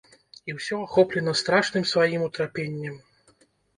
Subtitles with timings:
[0.51, 2.95] І ўсё ахоплена страшным сваім утрапеннем.